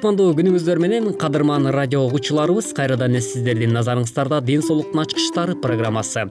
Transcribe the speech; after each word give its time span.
кутмандуу 0.00 0.32
күнүңүздөр 0.32 0.78
менен 0.80 1.08
кадырман 1.20 1.66
радио 1.74 2.00
угуучуларыбыз 2.06 2.70
кайрадан 2.72 3.12
эле 3.12 3.20
сиздердин 3.20 3.74
назарыңыздарда 3.76 4.38
ден 4.40 4.62
соолуктун 4.64 5.02
ачкычтары 5.02 5.58
программасы. 5.60 6.22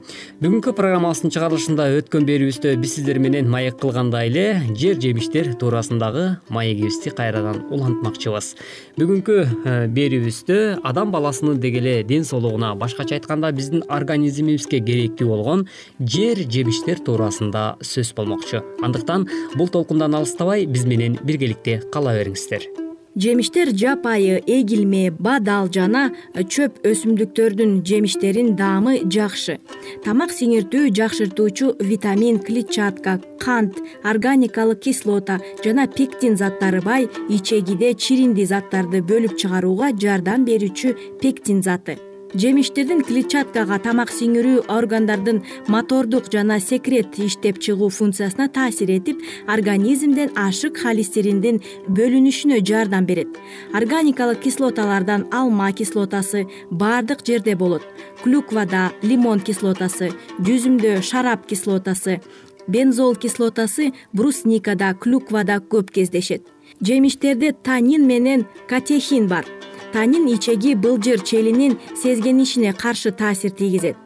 Бүгүнкү 0.42 0.74
программабыздын 0.74 1.34
чыгарылышында 1.36 1.86
өткөн 2.00 2.26
берүүбүздө 2.26 2.72
биз 2.82 2.96
сиздер 2.98 3.20
менен 3.22 3.46
маек 3.54 3.78
кылгандай 3.78 4.32
эле 4.32 4.74
жер 4.74 4.98
жемиштер 4.98 5.52
туурасындагы 5.62 6.40
маегибизди 6.50 7.14
кайрадан 7.14 7.62
улантмакчыбыз. 7.70 8.56
Бүгүнкү 8.98 9.38
э, 9.38 9.78
берүүбүздө 9.94 10.82
адам 10.82 11.14
баласынын 11.14 11.62
деги 11.62 11.84
эле 11.84 11.96
ден 12.02 12.26
соолугуна 12.26 12.74
башкача 12.74 13.20
айтканда 13.22 13.54
биздин 13.54 13.86
организмибизге 13.86 14.82
керектүү 14.82 15.30
болгон 15.30 15.68
жер 16.02 16.42
жемиштер 16.42 17.06
туурасында 17.06 17.76
сөз 17.86 18.16
болмокчу. 18.18 18.66
Андыктан 18.82 19.30
бул 19.54 19.70
толкундан 19.70 20.18
алыстабай 20.18 20.66
биз 20.66 20.90
менен 20.90 21.22
биргеликте 21.22 21.84
кала 21.94 22.18
бериңиздер 22.18 22.89
жемиштер 23.20 23.74
жапайы 23.76 24.40
эгилме 24.48 25.12
бадал 25.12 25.68
жана 25.76 26.06
чөп 26.36 26.80
өсүмдүктөрдүн 26.88 27.82
жемиштеринин 27.84 28.56
даамы 28.56 28.96
жакшы. 29.12 29.60
Тамак 30.06 30.32
сиңиртүү 30.32 30.94
жакшыртуучу 30.96 31.74
витамин 31.84 32.40
клетчатка 32.40 33.20
кант 33.44 33.80
органикалык 34.04 34.80
кислота 34.88 35.40
жана 35.64 35.88
пектин 35.88 36.38
заттары 36.40 36.82
бай 36.82 37.10
ичегиде 37.30 37.94
чиринди 37.94 38.46
заттарды 38.46 39.04
бөлүп 39.04 39.36
чыгарууга 39.36 39.92
жардам 40.00 40.48
берүүчү 40.48 40.96
пектин 41.22 41.64
заты 41.64 42.00
жемиштердин 42.38 43.02
клетчаткага 43.06 43.80
тамак 43.82 44.12
сиңирүү 44.14 44.66
органдардын 44.70 45.42
мотордук 45.72 46.30
жана 46.34 46.60
секрет 46.62 47.18
иштеп 47.18 47.60
чыгуу 47.64 47.90
функциясына 47.90 48.50
таасир 48.54 48.92
этип 48.94 49.24
организмден 49.48 50.36
ашык 50.38 50.78
холестериндин 50.84 51.62
бөлүнүшүнө 51.88 52.62
жардам 52.66 53.08
берет. 53.10 53.40
Органикалык 53.74 54.44
кислоталардан 54.46 55.28
алма 55.32 55.72
кислотасы 55.74 56.46
баардык 56.70 57.26
жерде 57.26 57.56
болот. 57.56 57.84
Клюквада 58.24 58.92
лимон 59.02 59.40
кислотасы 59.40 60.12
жүзүмдө 60.40 61.02
шарап 61.02 61.48
кислотасы 61.50 62.22
бензол 62.68 63.16
кислотасы 63.16 63.94
брусникада 64.14 64.94
клюквада 64.94 65.58
көп 65.60 65.92
кездешет. 65.92 66.46
Жемиштерде 66.82 67.54
танин 67.54 68.06
менен 68.06 68.46
катехин 68.70 69.28
бар 69.28 69.46
танин 69.94 70.28
ичеги 70.28 70.76
былжыр 70.76 71.20
челинин 71.22 71.78
сезгенишине 72.02 72.74
каршы 72.74 73.12
таасир 73.12 73.52
тийгизет. 73.52 73.98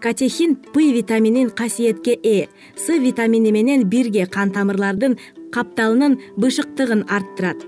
Катехин 0.00 0.56
п 0.56 0.92
витаминин 0.92 1.50
касиетке 1.50 2.14
ээ 2.22 2.48
с 2.76 2.86
витамини 2.88 3.50
менен 3.52 3.84
бирге 3.88 4.26
кан 4.26 4.50
тамырлардын 4.50 5.18
капталынын 5.54 6.18
бышыктыгын 6.36 7.04
арттырат. 7.08 7.58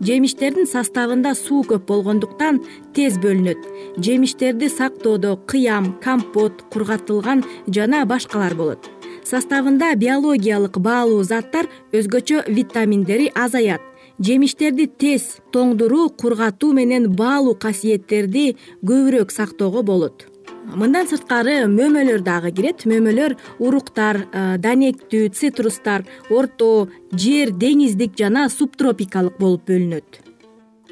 Жемиштердин 0.00 0.66
составында 0.66 1.34
суу 1.34 1.64
көп 1.66 1.86
болгондуктан 1.90 2.60
тез 2.94 3.18
бөлүнөт. 3.18 3.58
Жемиштерди 3.98 4.68
сактоодо 4.68 5.36
кыям 5.50 5.98
компот 6.04 6.62
кургатылган 6.70 7.44
жана 7.66 8.04
башкалар 8.06 8.54
болот. 8.54 8.88
Составында 9.24 9.94
биологиялык 9.94 10.78
баалуу 10.78 11.22
заттар 11.24 11.66
өзгөчө 11.92 12.46
витаминдери 12.48 13.32
азаят 13.34 13.87
жемиштерди 14.18 14.86
тез 14.86 15.38
тоңдуруу 15.54 16.08
кургатуу 16.20 16.72
менен 16.76 17.08
баалуу 17.16 17.54
касиеттерди 17.54 18.56
көбүрөөк 18.82 19.32
сактоого 19.32 19.82
болот. 19.82 20.26
Мындан 20.68 21.08
сырткары 21.08 21.64
мөмөлөр 21.72 22.20
дагы 22.20 22.52
кирет. 22.52 22.84
Мөмөлөр 22.84 23.36
уруктар 23.58 24.26
данектүү 24.60 25.30
цитрустар 25.32 26.04
орто 26.30 26.88
жер 27.12 27.54
деңиздик 27.56 28.18
жана 28.18 28.48
субтропикалык 28.52 29.38
болуп 29.40 29.64
бөлүнөт. 29.70 30.24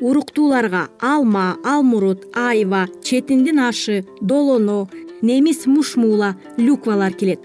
Уруктууларга 0.00 0.88
алма 1.00 1.56
алмурут 1.64 2.24
айва 2.34 2.86
четиндин 3.02 3.60
ашы 3.60 4.04
долоно 4.20 4.88
немис 5.22 5.66
мушмула 5.66 6.34
люквалар 6.56 7.14
кирет 7.16 7.40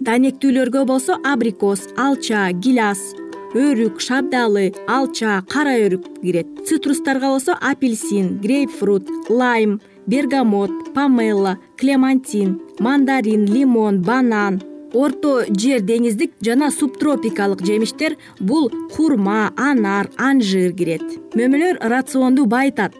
данектүүлөргө 0.00 0.84
болсо 0.86 1.16
абрикос 1.24 1.88
алча 1.96 2.46
гиляс 2.52 3.00
өрүк 3.54 4.00
шабдалы 4.00 4.72
алча 4.88 5.42
кара 5.48 5.76
өрүк 5.86 6.22
кирет. 6.22 6.46
Цитрустарга 6.66 7.28
болсо 7.30 7.56
апельсин 7.60 8.40
грейпфрут 8.40 9.08
лайм 9.28 9.80
бергамот 10.06 10.94
помелла 10.94 11.58
клемантин 11.76 12.60
мандарин 12.78 13.44
лимон 13.46 14.02
банан. 14.02 14.62
Орто 14.94 15.44
жер 15.50 15.80
деңиздик 15.82 16.32
жана 16.40 16.70
субтропикалык 16.70 17.64
жемиштер 17.66 18.16
бул 18.40 18.70
курма 18.96 19.52
анар 19.56 20.10
анжир 20.16 20.72
кирет. 20.72 21.02
Мөмөлөр 21.34 21.78
рационду 21.80 22.46
байытат. 22.46 22.94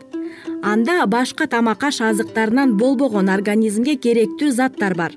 Анда 0.62 1.06
башка 1.06 1.46
тамак 1.46 1.84
аш 1.84 2.00
азыктарынан 2.00 2.76
болбогон 2.76 3.31
организмге 3.31 3.96
керектүү 3.96 4.50
заттар 4.50 4.94
бар 4.94 5.12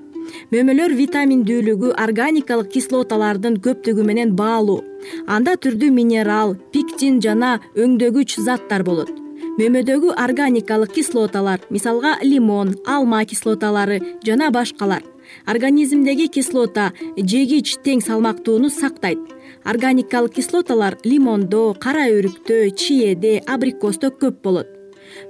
мөмөлөр 0.50 0.94
витаминдүүлүгү 0.98 1.94
органикалык 2.04 2.70
кислоталардын 2.74 3.58
көптүгү 3.64 4.04
менен 4.06 4.34
баалуу. 4.38 4.80
Анда 5.26 5.56
түрдүү 5.56 5.90
минерал 5.94 6.56
пиктин 6.74 7.20
жана 7.24 7.58
өңдөгүч 7.76 8.36
заттар 8.44 8.84
болот. 8.86 9.12
Мөмөдөгү 9.60 10.14
органикалык 10.24 10.92
кислоталар 10.96 11.62
мисалга 11.70 12.16
лимон 12.22 12.74
алма 12.86 13.24
кислоталары 13.24 14.00
жана 14.26 14.50
башкалар. 14.50 15.02
Организмдеги 15.46 16.26
кислота 16.28 16.90
жегич 17.16 17.76
тең 17.84 18.02
салмактууну 18.02 18.70
сактайт. 18.70 19.20
Органикалык 19.64 20.34
кислоталар 20.38 20.96
лимондо 21.04 21.74
кара 21.78 22.08
өрүктө 22.10 22.70
чиеде 22.74 23.40
абрикосто 23.46 24.10
көп 24.22 24.40
болот. 24.42 24.66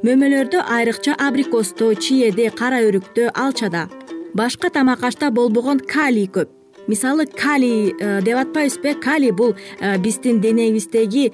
Мөмөлөрдө 0.05 0.63
айрыкча 0.77 1.17
абрикосто 1.19 1.93
чиеде 1.95 2.51
кара 2.57 2.85
өрүктө 2.87 3.33
алчада 3.35 3.89
башка 4.35 4.71
тамак 4.71 5.05
ашта 5.05 5.31
болбогон 5.31 5.81
калий 5.81 6.27
көп. 6.27 6.49
Мисалы 6.87 7.27
калий 7.27 7.95
э, 8.01 8.21
деп 8.23 8.39
атпайбызбы 8.39 8.95
калий 8.95 9.31
бул 9.31 9.55
э, 9.81 9.99
биздин 9.99 10.41
денебиздеги 10.41 11.33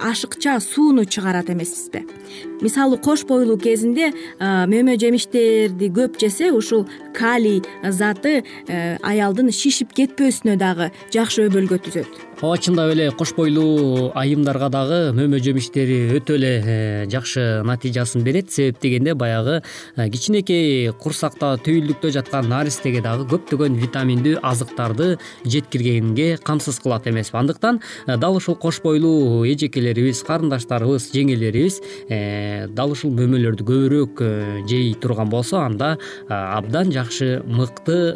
ашыкча 0.00 0.58
сууну 0.60 1.04
чыгарат 1.04 1.50
эмеспизби 1.50 2.06
мисалы 2.60 2.98
кош 2.98 3.24
бойлуу 3.28 3.58
кезинде 3.58 4.10
э, 4.10 4.50
мөмө 4.70 4.96
жемиштерди 5.00 5.90
көп 5.90 6.18
жесе 6.20 6.50
ушул 6.52 6.86
калий 7.14 7.62
заты 7.82 8.42
аялдын 8.68 9.52
шишип 9.52 9.94
кетпөөсүнө 9.96 10.56
дагы 10.60 10.90
жакшы 11.14 11.48
өбөлгө 11.48 11.80
түзөт 11.86 12.26
ооба 12.40 12.56
чындап 12.56 12.88
эле 12.94 13.10
кош 13.12 13.34
бойлуу 13.36 14.10
айымдарга 14.16 14.70
дагы 14.72 14.98
мөмө 15.12 15.42
жемиштери 15.44 15.98
өтө 16.16 16.38
эле 16.38 16.52
жакшы 17.12 17.60
натыйжасын 17.68 18.24
берет. 18.24 18.48
Себеп 18.50 18.80
дегенде 18.80 19.12
баягы 19.14 19.58
кичинекей 19.96 20.88
курсакта 20.96 21.52
түйүлдүктө 21.60 22.12
жаткан 22.16 22.48
наристеге 22.48 23.02
дагы 23.04 23.26
көптөгөн 23.28 23.76
витаминдүү 23.82 24.40
азыктарды 24.40 25.18
жеткиргенге 25.44 26.38
камсыз 26.42 26.80
кылат 26.80 27.06
эмеспи 27.12 27.36
андыктан 27.36 27.82
дал 28.06 28.36
ушул 28.40 28.56
кош 28.56 28.80
бойлуу 28.80 29.44
эжекелерибиз 29.44 30.22
карындаштарыбыз 30.24 31.10
жеңелерибиз 31.12 31.80
дал 32.76 32.94
ушул 32.94 33.12
мөмөлөрдү 33.16 33.66
көбүрөөк 33.66 34.22
жей 34.70 34.94
турган 35.00 35.30
болсо 35.32 35.60
анда 35.64 35.96
абдан 36.28 36.92
жакшы 36.94 37.42
мыкты 37.46 38.14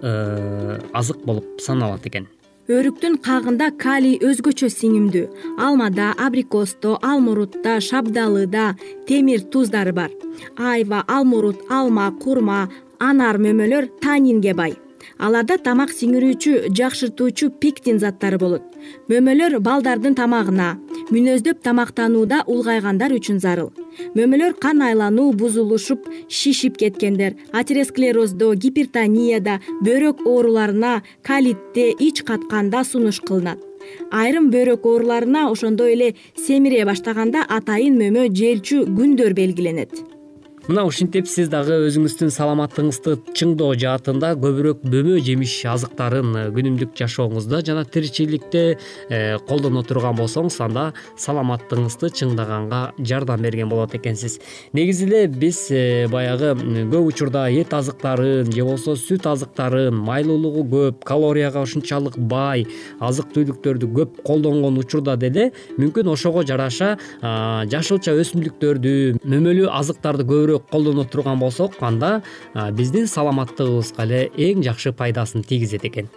азык 0.92 1.24
болуп 1.24 1.60
саналат 1.60 2.06
экен. 2.06 2.28
Өрүктүн 2.64 3.18
кагында 3.20 3.66
калий 3.76 4.16
өзгөчө 4.24 4.70
сиңимдүү. 4.72 5.26
Алмада 5.60 6.14
абрикосто 6.16 6.94
алмурутта 7.04 7.76
шабдалыда 7.84 8.70
темир 9.08 9.44
туздары 9.52 9.92
бар. 9.92 10.10
Айва 10.56 11.02
алмурут 11.04 11.60
алма 11.68 12.08
курма 12.22 12.70
анар 12.98 13.36
мөмөлөр 13.36 13.90
танинге 14.00 14.54
бай 14.54 14.78
аларда 15.18 15.56
тамак 15.58 15.92
сиңирүүчү 15.94 16.70
жакшыртуучу 16.74 17.50
пектин 17.60 17.98
заттары 18.02 18.38
болот. 18.38 18.62
Мөмөлөр 19.08 19.58
балдардын 19.64 20.16
тамагына 20.18 20.74
мүнөздөп 21.10 21.60
тамактанууда 21.64 22.42
улгайгандар 22.50 23.14
үчүн 23.16 23.40
зарыл. 23.42 23.70
Мөмөлөр 24.16 24.56
кан 24.60 24.82
айлануу 24.82 25.32
бузулушуп 25.32 26.08
шишип 26.28 26.78
кеткендер 26.80 27.36
атеросклероздо 27.52 28.54
гипертонияда 28.54 29.60
бөйрөк 29.84 30.24
ооруларына 30.26 31.02
калитте 31.22 31.92
ич 31.98 32.22
катканда 32.22 32.84
сунуш 32.84 33.20
кылынат. 33.20 33.60
Айрым 34.10 34.50
бөйрөк 34.50 34.86
ооруларына 34.86 35.50
ошондой 35.50 35.92
эле 35.92 36.14
семире 36.46 36.84
баштаганда 36.88 37.44
атайын 37.48 38.00
мөмө 38.00 38.30
желчү 38.32 38.84
күндөр 38.96 39.36
белгиленет 39.36 40.13
мына 40.64 40.86
ушинтип 40.88 41.26
сиз 41.28 41.50
дагы 41.52 41.74
өзүңүздүн 41.90 42.30
саламаттыгыңызды 42.32 43.18
чыңдоо 43.36 43.74
жаатында 43.76 44.30
көбүрөөк 44.40 44.86
мөмө 44.88 45.18
жемиш 45.26 45.58
азыктарын 45.68 46.30
э, 46.40 46.44
күнүмдүк 46.56 46.94
жашооңузда 46.96 47.60
жана 47.68 47.82
тиричиликте 47.84 48.62
э, 48.72 49.36
колдоно 49.44 49.82
турган 49.84 50.16
болсоңуз 50.16 50.56
анда 50.64 50.86
саламаттыгыңызды 51.20 52.08
чыңдаганга 52.16 52.80
жардам 52.96 53.44
берген 53.44 53.68
болот 53.68 53.92
экенсиз. 53.98 54.38
Негизи 54.72 55.04
эле 55.04 55.26
биз 55.28 55.66
э, 55.68 56.06
баягы 56.08 56.54
көп 56.56 57.10
учурда 57.10 57.44
эт 57.52 57.76
азыктарын 57.76 58.48
же 58.48 58.64
болбосо 58.64 58.96
сүт 58.96 59.28
азыктарын 59.28 59.92
майлуулугу 59.92 60.64
көп 60.72 61.04
калорияга 61.04 61.66
ушунчалык 61.68 62.16
бай 62.16 62.64
азык 63.04 63.36
түлүктөрдү 63.36 63.92
көп 64.00 64.24
колдонгон 64.24 64.80
учурда 64.80 65.18
деле 65.20 65.50
мүмкүн 65.76 66.08
ошого 66.16 66.40
жараша 66.48 66.94
жашылча 67.20 68.16
өсүмдүктөрдү 68.24 68.96
мөмөлүү 69.20 69.68
азыктарды 69.68 70.24
көбүрөөк 70.24 70.53
колдоно 70.58 71.04
турган 71.04 71.38
болсок 71.38 71.80
анда 71.80 72.22
биздин 72.72 73.06
саламаттыгыбызга 73.06 74.04
эле 74.04 74.28
эң 74.36 74.62
жакшы 74.62 74.92
пайдасын 74.92 75.42
тийгизет 75.42 75.84
экен. 75.84 76.10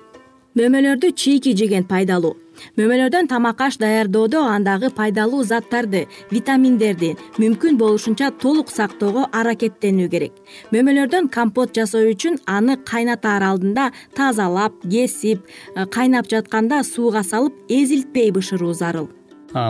Мөмөлөрдү 0.58 1.12
чийки 1.14 1.52
жеген 1.54 1.84
пайдалуу. 1.86 2.32
Мөмөлөрдөн 2.80 3.28
тамак 3.30 3.60
аш 3.62 3.76
даярдоодо 3.78 4.40
андагы 4.50 4.90
пайдалуу 4.90 5.44
заттарды 5.46 6.08
витаминдерди 6.32 7.12
мүмкүн 7.38 7.78
болушунча 7.78 8.32
толук 8.42 8.72
сактоого 8.74 9.28
аракеттенүү 9.38 10.08
керек. 10.10 10.34
Мөмөлөрдөн 10.74 11.30
компот 11.30 11.78
жасоо 11.78 12.10
үчүн 12.10 12.40
аны 12.50 12.80
кайнатаар 12.82 13.46
алдында 13.52 13.92
тазалап 14.18 14.82
кесип 14.82 15.46
кайнап 15.94 16.32
жатканда 16.34 16.82
сууга 16.84 17.22
салып 17.22 17.54
эзилтпей 17.70 18.32
бышыруу 18.34 18.74
зарыл 18.74 19.12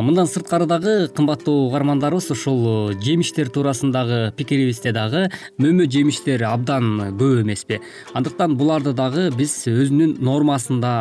мындан 0.04 0.28
сырткары 0.28 0.66
дагы 0.68 1.08
кымбаттуу 1.16 1.68
угармандарыбыз 1.68 2.32
ушул 2.34 2.92
э, 2.92 2.96
жемиштер 3.02 3.50
туурасындагы 3.54 4.34
пикирибизде 4.38 4.92
дагы 4.96 5.28
мөмө 5.62 5.88
жемиштер 5.92 6.44
абдан 6.48 7.14
көп 7.20 7.44
эмеспи 7.44 7.80
андыктан 8.18 8.58
буларды 8.60 8.94
дагы 8.98 9.30
биз 9.38 9.54
өзүнүн 9.70 10.18
нормасында 10.24 10.92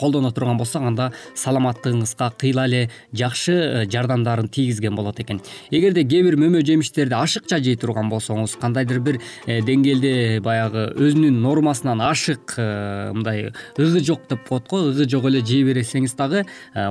колдоно 0.00 0.30
турган 0.32 0.58
болсок 0.60 0.86
анда 0.88 1.10
саламаттыгыңызга 1.36 2.30
кыйла 2.40 2.66
эле 2.70 2.82
жакшы 3.12 3.54
э, 3.54 3.84
жардамдарын 3.90 4.48
тийгизген 4.48 4.96
болот 4.96 5.20
экен. 5.20 5.42
Эгерде 5.70 6.04
кээ 6.04 6.24
бир 6.30 6.38
мөмө 6.40 6.64
жемиштерди 6.66 7.16
ашыкча 7.18 7.60
жей 7.60 7.76
турган 7.76 8.10
болсоңуз 8.12 8.56
кандайдыр 8.60 9.00
бир 9.00 9.20
э, 9.46 9.60
деңгээлде 9.66 10.40
баягы 10.44 10.88
өзүнүн 10.96 11.42
нормасынан 11.42 12.00
ашык 12.06 12.56
мындай 12.56 13.52
ыгы 13.76 14.00
жок 14.00 14.28
деп 14.30 14.48
коет 14.48 14.68
го 14.70 14.84
ыгы 14.90 15.08
жок 15.10 15.28
эле 15.28 15.44
жей 15.44 15.64
берсеңиз 15.66 16.16
дагы 16.16 16.46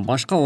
башка 0.05 0.37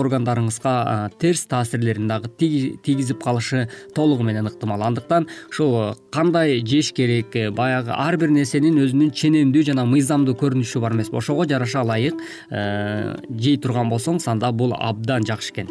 органдарыңыз 0.70 1.18
терс 1.20 1.46
таасирлерин 1.50 2.08
дагы 2.08 2.30
тийгизип 2.38 3.22
калышы 3.24 3.70
толугу 3.96 4.24
менен 4.24 4.48
ыктымал. 4.48 4.82
Андыктан 4.84 5.28
ушул 5.50 5.96
кандай 6.12 6.62
жеш 6.66 6.92
керек 6.94 7.36
баягы 7.54 7.92
ар 7.92 8.18
бир 8.18 8.30
нерсенин 8.30 8.80
өзүнүн 8.80 9.12
ченемдүү 9.12 9.66
жана 9.72 9.86
мыйзамдуу 9.86 10.36
көрүнүшү 10.40 10.80
бар 10.80 10.94
эмеспи 10.94 11.18
ошого 11.18 11.46
жараша 11.46 11.84
ылайык 11.84 12.16
э, 12.50 13.18
жей 13.30 13.58
турган 13.58 13.90
болсоңуз 13.90 14.28
анда 14.28 14.52
бул 14.52 14.74
абдан 14.78 15.26
жакшы 15.26 15.54
экен 15.54 15.70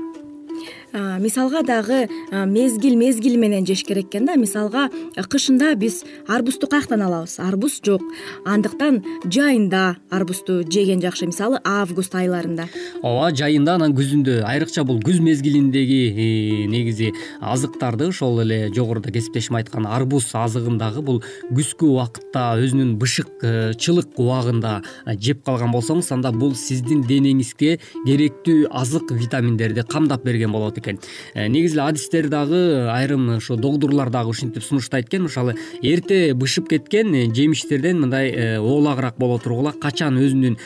мисалга 0.93 1.63
дагы 1.63 2.09
мезгил 2.31 2.97
мезгили 2.97 3.37
менен 3.37 3.67
жеш 3.67 3.85
керек 3.85 4.07
экен 4.09 4.27
да. 4.27 4.37
Мисалга 4.37 4.89
кышында 5.17 5.75
биз 5.75 6.05
арбузду 6.29 6.67
каяктан 6.67 7.03
алабыз? 7.03 7.39
Арбуз 7.39 7.81
жок. 7.85 8.03
Андыктан 8.47 9.03
жайында 9.25 9.97
арбузду 10.11 10.63
жеген 10.71 11.01
жакшы. 11.01 11.27
Мисалы 11.27 11.61
август 11.65 12.15
айларында. 12.15 12.69
Ооба 13.03 13.31
жайында 13.37 13.77
анан 13.79 13.95
күзүндө 13.97 14.43
айрыкча 14.49 14.85
бул 14.89 15.01
күз 15.05 15.21
мезгилиндеги 15.21 16.01
э, 16.09 16.67
негизи 16.71 17.13
азыктарды 17.41 18.09
ошол 18.09 18.41
эле 18.43 18.73
жогоруда 18.75 19.13
кесиптешим 19.13 19.59
айткан 19.59 19.87
арбуз 19.87 20.31
азыгын 20.35 20.79
дагы 20.81 21.03
бул 21.03 21.23
күзгү 21.51 21.91
убакытта 21.93 22.47
өзүнүн 22.63 22.97
бышыкчылык 23.01 24.19
убагында 24.19 24.79
жеп 25.21 25.45
калган 25.47 25.73
болсоңуз 25.75 26.11
анда 26.15 26.33
бул 26.33 26.55
сиздин 26.59 27.03
денеңизге 27.09 27.79
керектүү 28.07 28.69
азык 28.71 29.13
витаминдерди 29.13 29.85
камдап 29.89 30.25
берген 30.27 30.53
болот 30.55 30.78
экен. 30.79 30.99
Э, 31.35 31.49
негизи 31.49 31.75
эле 31.75 31.83
адистер 31.83 32.29
дагы 32.29 32.89
айрым 32.91 33.37
ошо 33.37 33.57
догдурлар 33.57 34.11
дагы 34.11 34.31
ушинтип 34.31 34.63
сунуштайт 34.63 35.09
экен 35.09 35.23
мисалы 35.25 35.57
эрте 35.83 36.35
бышып 36.35 36.69
кеткен 36.69 37.15
э, 37.15 37.27
жемиштерден 37.35 38.01
мындай 38.01 38.31
э, 38.31 38.59
оолагыраак 38.59 39.19
боло 39.19 39.39
тургула 39.39 39.73
качан 39.73 40.19
өзүнүн 40.19 40.59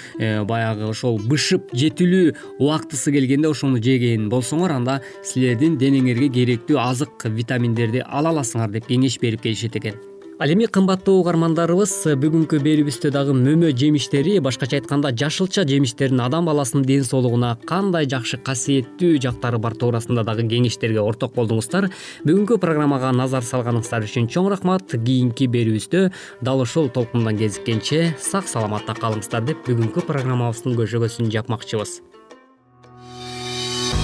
баягы 0.47 0.89
ошол 0.91 1.19
бышып 1.19 1.73
жетилүү 1.73 2.37
убактысы 2.59 3.13
келгенде 3.13 3.49
ошону 3.49 3.83
жеген 3.83 4.29
болсоңор 4.33 4.77
анда 4.79 5.01
силердин 5.25 5.79
денеңерге 5.79 6.31
керектүү 6.33 6.81
азык 6.83 7.27
витаминдерди 7.27 8.05
ала 8.07 8.35
аласыңар 8.37 8.73
деп 8.79 8.89
кеңеш 8.89 9.21
берип 9.21 9.43
келишет 9.43 9.77
экен 9.77 10.12
ал 10.43 10.51
эми 10.51 10.67
кымбаттуу 10.67 11.21
угармандарыбыз 11.21 11.93
бүгүнкү 12.19 12.59
берүүбүздө 12.65 13.13
дагы 13.15 13.35
мөмө 13.37 13.69
жемиштери 13.79 14.41
башкача 14.43 14.81
айтканда 14.81 15.13
жашылча 15.15 15.63
жемиштердин 15.71 16.19
адам 16.25 16.49
баласынын 16.51 16.83
ден 16.89 17.07
соолугуна 17.07 17.53
кандай 17.63 18.09
жакшы 18.11 18.41
касиеттүү 18.43 19.21
жактары 19.23 19.63
бар 19.63 19.79
туурасында 19.79 20.27
дагы 20.27 20.49
кеңештерге 20.51 20.99
орток 20.99 21.37
болдуңуздар. 21.39 21.93
Бүгүнкү 22.27 22.59
программага 22.59 23.15
назар 23.15 23.47
салганыңыздар 23.47 24.09
үчүн 24.09 24.27
чоң 24.27 24.51
рахмат. 24.51 24.97
Кийинки 24.99 25.47
берүүбүздө 25.47 26.09
дал 26.43 26.67
ушул 26.67 26.91
толкундан 26.91 27.39
кезиккенче 27.39 28.17
сак 28.19 28.51
саламатта 28.51 28.99
калыңыздар 28.99 29.47
деп 29.47 29.63
бүгүнкү 29.69 30.09
программабыздын 30.11 30.75
көшөгөсүн 30.81 31.31
жапмакчыбыз 31.31 32.01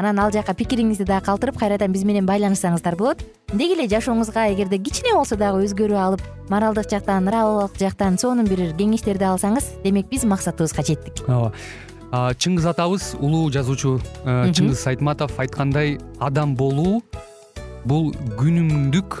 анан 0.00 0.18
ал 0.22 0.32
жака 0.32 0.54
пикириңизди 0.56 1.04
дагы 1.04 1.26
калтырып 1.26 1.58
кайрадан 1.60 1.92
биз 1.92 2.06
менен 2.08 2.24
байланышсаңыздар 2.28 2.96
болот. 2.96 3.20
Деги 3.52 3.76
эле 3.76 3.86
жашооңузга 3.90 4.46
эгерде 4.54 4.78
кичине 4.80 5.12
болсо 5.12 5.36
дагы 5.36 5.66
өзгөрүү 5.66 5.98
алып 6.00 6.24
моралдык 6.48 6.88
жактан 6.88 7.28
нравовалык 7.28 7.76
жактан 7.78 8.16
сонун 8.18 8.48
бир 8.48 8.70
кеңештерди 8.78 9.28
алсаңыз 9.28 9.68
демек 9.84 10.08
биз 10.08 10.24
максатыбызга 10.24 10.86
жеттик. 10.88 11.20
Ооба. 11.28 11.52
Чыңгыз 12.10 12.64
атабыз 12.72 13.12
улуу 13.20 13.52
жазуучу 13.54 14.00
э, 14.24 14.50
чыңгыз 14.50 14.86
айтматов 14.90 15.36
айткандай 15.38 15.98
адам 16.18 16.56
болуу 16.58 17.02
бул 17.84 18.10
күнүмдүк 18.40 19.20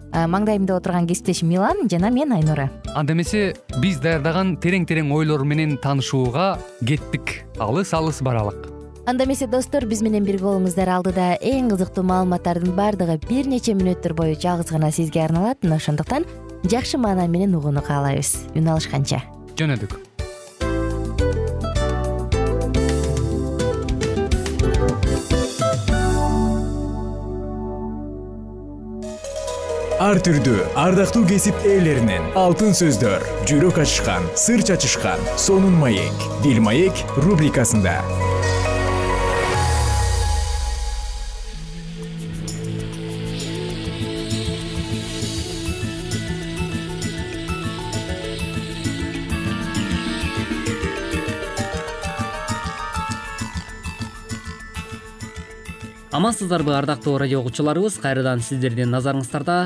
маңдайымда 0.11 0.75
отурган 0.77 1.07
кесиптешим 1.07 1.49
милан 1.49 1.87
жана 1.89 2.11
мен 2.11 2.31
айнура. 2.33 2.69
Анда 2.95 3.13
эмесе 3.13 3.53
биз 3.81 3.99
даярдаган 4.03 4.57
терең 4.57 4.85
терең 4.87 5.11
ойлор 5.15 5.45
менен 5.45 5.77
таанышууга 5.77 6.57
кеттик. 6.85 7.45
Алыс 7.59 7.93
алыс 7.93 8.21
баралык. 8.21 8.67
Анда 9.07 9.25
эмесе 9.25 9.47
достор 9.47 9.85
биз 9.85 10.01
менен 10.01 10.25
бирге 10.27 10.45
болуңуздар. 10.45 10.91
Алдыда 10.97 11.37
эң 11.41 11.71
кызыктуу 11.71 12.03
маалыматтардын 12.03 12.75
баардыгы 12.77 13.17
бир 13.29 13.47
нече 13.47 13.73
мүнөттөр 13.73 14.13
бою 14.13 14.35
жалгыз 14.35 14.71
гана 14.71 14.91
сизге 14.91 15.23
арналат. 15.25 15.63
Мына 15.63 15.79
ошондуктан 15.81 16.27
жакшы 16.63 16.99
маанай 17.01 17.27
менен 17.27 17.55
угууну 17.55 17.81
каалайбыз 17.81 18.51
үн 18.55 18.71
алышканча. 18.75 19.23
Жөнөдүк 19.55 20.10
ар 30.01 30.17
түрдүү 30.25 30.61
ардактуу 30.81 31.21
кесип 31.29 31.59
ээлеринен 31.61 32.31
алтын 32.39 32.73
сөздөр 32.73 33.21
жүрөк 33.45 33.75
ачышкан 33.83 34.23
сыр 34.33 34.63
чачышкан 34.65 35.21
сонун 35.37 35.75
маек 35.77 36.23
дил 36.41 36.57
маек 36.65 37.03
рубрикасында. 37.21 37.99
Амансыздарбы 56.11 56.73
ардактуу 56.75 57.19
радио 57.21 57.39
угуучуларыбыз 57.39 58.01
кайрадан 58.01 58.41
сиздердин 58.41 58.89
назарыңыздарда 58.97 59.61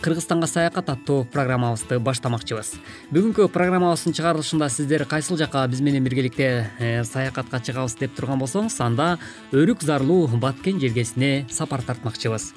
кыргызстанга 0.00 0.46
саякат 0.48 0.88
аттуу 0.88 1.24
программабызды 1.28 1.98
баштамакчыбыз. 2.00 2.72
Бүгүнкү 3.12 3.48
программабыздын 3.52 4.16
чыгарылышында 4.16 4.70
сиздер 4.72 5.04
кайсыл 5.04 5.36
жака 5.36 5.66
биз 5.68 5.82
менен 5.84 6.04
биргеликте 6.04 6.70
э, 6.78 7.04
саякатка 7.04 7.60
чыгабыз 7.60 7.98
деп 8.00 8.16
турган 8.16 8.40
болсоңуз 8.40 8.80
анда 8.80 9.18
өрүк 9.52 9.84
зарлуу 9.84 10.26
баткен 10.40 10.80
жергесине 10.80 11.46
сапар 11.50 11.82
тартмакчыбыз. 11.82 12.54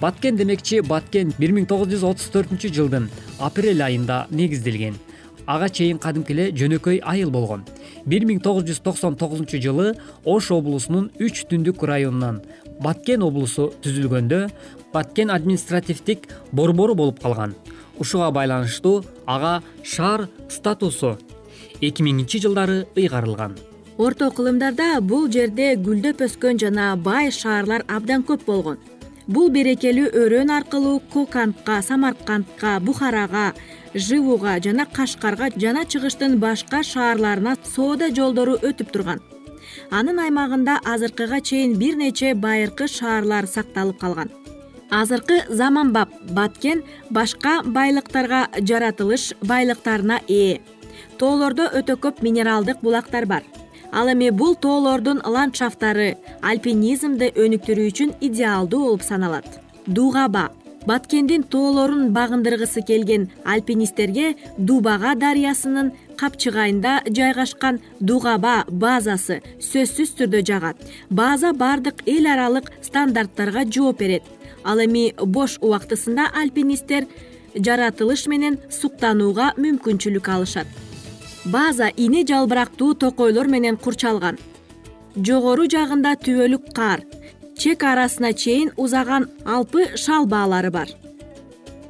Баткен 0.00 0.38
демекчи 0.38 0.80
баткен 0.80 1.34
бир 1.38 1.50
миң 1.50 1.66
тогуз 1.66 1.90
жүз 1.90 2.06
отуз 2.12 2.30
төртүнчү 2.30 2.70
жылдын 2.70 3.10
апрель 3.42 3.82
айында 3.82 4.26
негизделген 4.30 5.00
ага 5.48 5.68
чейин 5.72 5.98
кадимки 5.98 6.34
эле 6.34 6.50
жөнөкөй 6.52 7.00
айыл 7.02 7.30
болгон. 7.30 7.64
бир 8.06 8.24
миң 8.28 8.40
тогуз 8.44 8.64
жүз 8.68 8.82
токсон 8.84 9.16
тогузунчу 9.16 9.58
жылы 9.58 9.94
ош 10.24 10.50
облусунун 10.52 11.10
үч 11.18 11.46
түндүк 11.50 11.82
районунан 11.88 12.42
баткен 12.80 13.22
облусу 13.22 13.72
түзүлгөндө 13.82 14.40
баткен 14.92 15.30
административдик 15.30 16.28
борбору 16.52 16.94
болуп 16.94 17.20
калган. 17.22 17.54
Ушуга 17.98 18.30
байланыштуу 18.30 19.04
ага 19.26 19.62
шаар 19.82 20.28
статусу 20.48 21.18
эки 21.80 22.02
миңинчи 22.02 22.40
жылдары 22.42 22.86
ыйгарылган. 22.96 23.56
Орто 23.98 24.30
кылымдарда 24.30 25.00
бул 25.00 25.26
жерде 25.30 25.74
гүлдөп 25.76 26.22
өскөн 26.26 26.60
жана 26.62 26.92
бай 26.96 27.32
шаарлар 27.34 27.84
абдан 27.88 28.22
көп 28.22 28.44
болгон. 28.46 28.78
Бул 29.26 29.50
берекелүү 29.52 30.12
өрөөн 30.22 30.52
аркылуу 30.54 31.00
кокандка 31.12 31.82
самаркандка 31.82 32.78
бухарага 32.80 33.52
живуга 33.94 34.56
жана 34.64 34.86
кашкарга 34.86 35.50
жана 35.56 35.84
чыгыштын 35.84 36.38
башка 36.38 36.82
шаарларына 36.82 37.56
соода 37.74 38.08
жолдору 38.14 38.56
өтүп 38.62 38.94
турган. 38.94 39.20
Анын 39.90 40.22
аймагында 40.24 40.78
азыркыга 40.84 41.40
чейин 41.40 41.76
бир 41.78 41.96
нече 41.96 42.34
байыркы 42.34 42.88
шаарлар 42.88 43.46
сакталып 43.46 43.98
калган 44.00 44.30
азыркы 44.90 45.44
заманбап 45.48 46.08
баткен 46.30 46.82
башка 47.10 47.62
байлыктарга 47.62 48.48
жаратылыш 48.60 49.34
байлыктарына 49.42 50.20
ээ. 50.28 50.60
Тоолордо 51.18 51.68
өтө 51.78 51.98
көп 51.98 52.22
минералдык 52.22 52.80
булактар 52.82 53.26
бар. 53.26 53.42
Ал 53.92 54.08
эми 54.12 54.30
бул 54.30 54.54
тоолордун 54.54 55.22
ландшафттары 55.24 56.16
альпинизмди 56.42 57.32
өнүктүрүү 57.34 57.90
үчүн 57.92 58.14
идеалдуу 58.20 58.84
болуп 58.84 59.02
саналат. 59.02 59.60
Дуугаба 59.86 60.50
баткендин 60.86 61.42
тоолорун 61.42 62.12
багындыргысы 62.12 62.82
келген 62.82 63.28
альпинисттерге 63.44 64.36
дубага 64.58 65.14
дарыясынын 65.14 65.92
капчыгайында 66.20 66.94
жайгашкан 67.08 67.80
дугаба 68.00 68.64
базасы 68.68 69.40
сөзсүз 69.60 70.14
түрдө 70.20 70.42
жагат. 70.50 70.76
База 71.10 71.52
баардык 71.52 72.02
эл 72.06 72.26
аралык 72.32 72.72
стандарттарга 72.82 73.64
жооп 73.64 73.98
берет 74.04 74.22
ал 74.64 74.80
эми 74.82 75.12
бош 75.18 75.58
убактысында 75.60 76.28
альпинисттер 76.34 77.06
жаратылыш 77.54 78.26
менен 78.28 78.58
суктанууга 78.70 79.52
мүмкүнчүлүк 79.56 80.28
алышат. 80.34 80.66
База 81.44 81.90
ине 81.96 82.24
жалбырактуу 82.26 82.94
токойлор 82.94 83.48
менен 83.48 83.76
курчалган. 83.76 84.38
Жогору 85.16 85.66
жагында 85.70 86.14
түбөлүк 86.20 86.72
кар 86.74 87.02
чек 87.58 87.82
арасына 87.82 88.32
чейин 88.32 88.70
узаган 88.76 89.28
алпы 89.44 89.96
шалбаалары 89.96 90.70
бар. 90.70 90.88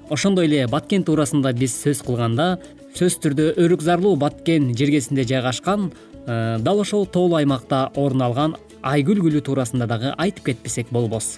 Ошондой 0.08 0.46
эле 0.46 0.66
баткен 0.66 1.04
туурасында 1.04 1.52
биз 1.52 1.74
сөз 1.76 2.00
кылганда 2.06 2.56
сөзсүз 2.96 3.20
түрдө 3.24 3.48
өрүк 3.60 3.84
зарлуу 3.84 4.16
баткен 4.16 4.72
жергесинде 4.76 5.26
жайгашкан 5.28 5.90
э, 6.26 6.56
дал 6.58 6.80
ошол 6.80 7.06
тоолуу 7.06 7.36
аймакта 7.36 7.90
орун 7.94 8.22
алган 8.22 8.56
айгүл 8.82 9.20
гүлү 9.26 9.44
туурасында 9.44 9.86
дагы 9.90 10.14
айтып 10.16 10.52
кетпесек 10.52 10.88
болбос 10.90 11.36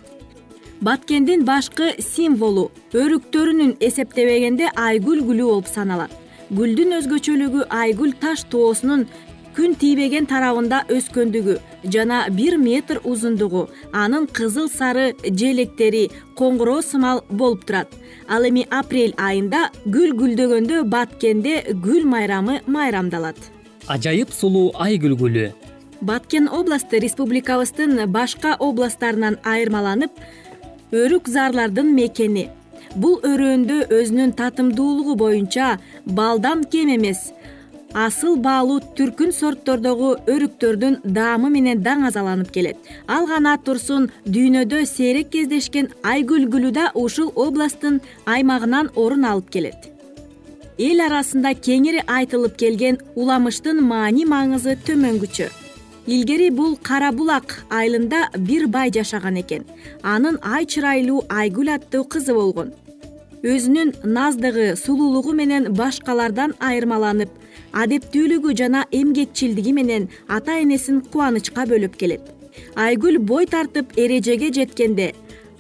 баткендин 0.81 1.43
башкы 1.45 1.91
символу 2.01 2.71
өрүктөрүнүн 2.97 3.75
эсептебегенде 3.85 4.71
айгүл 4.81 5.21
гүлү 5.29 5.49
болуп 5.51 5.69
саналат. 5.69 6.13
Гүлдүн 6.57 6.97
өзгөчөлүгү 6.99 7.67
айгүл 7.69 8.15
таш 8.23 8.47
тоосунун 8.51 9.05
күн 9.57 9.77
тийбеген 9.77 10.27
тарабында 10.31 10.87
өскөндүгү 10.97 11.59
жана 11.93 12.23
бир 12.33 12.57
метр 12.57 13.03
узундугу 13.05 13.67
анын 13.93 14.27
кызыл 14.27 14.71
сары 14.73 15.13
желектери 15.29 16.09
коңгуроо 16.41 16.81
сымал 16.83 17.25
болуп 17.29 17.67
турат. 17.69 17.93
Ал 18.29 18.49
эми 18.49 18.65
апрель 18.71 19.15
айында 19.19 19.69
гүл 19.85 20.17
гүлдөгөндө 20.17 20.85
баткенде 20.89 21.77
гүл 21.85 22.09
майрамы 22.09 22.63
майрамдалат. 22.67 23.37
Ажайып 23.87 24.33
сулуу 24.33 24.71
айгүл 24.81 25.19
гүлү. 25.21 25.51
Баткен 26.01 26.49
областы 26.49 26.97
республикабыздын 27.05 28.07
башка 28.09 28.55
областтарынан 28.57 29.37
айырмаланып 29.45 30.15
өрүк 30.93 31.29
зарлардын 31.29 31.93
мекени. 31.95 32.49
Бул 32.95 33.21
өрөөндө 33.23 33.85
өзүнүн 33.95 34.33
татымдуулугу 34.39 35.15
боюнча 35.15 35.79
балдан 36.07 36.65
кем 36.65 36.91
эмес. 36.97 37.31
Асыл 37.95 38.37
баалуу 38.39 38.79
түркүн 38.99 39.33
сорттордогу 39.35 40.13
өрүктөрдүн 40.31 41.01
даамы 41.05 41.51
менен 41.51 41.83
даңазаланып 41.83 42.51
келет. 42.55 42.77
Ал 43.07 43.27
гана 43.27 43.57
турсун 43.59 44.11
дүйнөдө 44.27 44.85
сейрек 44.87 45.31
кездешкен 45.31 45.91
айгүл 46.03 46.47
гүлү 46.53 46.71
да 46.75 46.91
ушул 46.95 47.33
областтын 47.35 48.01
аймагынан 48.27 48.93
орун 48.95 49.25
алып 49.25 49.51
келет. 49.51 49.91
Эл 50.79 51.03
арасында 51.07 51.55
кеңири 51.55 52.07
айтылып 52.07 52.55
келген 52.57 53.03
уламыштын 53.15 53.83
маани 53.83 54.25
маңызы 54.25 54.79
төмөнгүчө 54.87 55.51
илгери 56.07 56.51
бул 56.51 56.77
кара 56.83 57.11
булак 57.13 57.65
айылында 57.71 58.29
бир 58.37 58.67
бай 58.67 58.91
жашаган 58.91 59.37
экен. 59.37 59.65
Анын 60.03 60.39
ай 60.43 60.67
чырайлуу 60.67 61.25
айгүл 61.29 61.75
аттуу 61.75 62.05
кызы 62.05 62.35
болгон. 62.35 62.73
Өзүнүн 63.43 63.95
наздыгы 64.05 64.77
сулуулугу 64.77 65.33
менен 65.33 65.71
башкалардан 65.75 66.55
айырмаланып 66.61 67.31
адептүүлүгү 67.73 68.55
жана 68.57 68.85
эмгекчилдиги 68.93 69.73
менен 69.73 70.09
ата 70.29 70.59
энесин 70.61 71.01
кубанычка 71.01 71.65
бөлөп 71.71 71.97
келет. 71.97 72.21
Айгүл 72.75 73.19
бой 73.19 73.47
тартып 73.47 73.97
эрежеге 73.97 74.53
жеткенде 74.53 75.13